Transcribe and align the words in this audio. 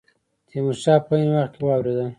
تیمور 0.47 0.75
شاه 0.83 0.99
په 1.05 1.13
عین 1.17 1.29
وخت 1.33 1.51
کې 1.55 1.61
واورېدل. 1.65 2.09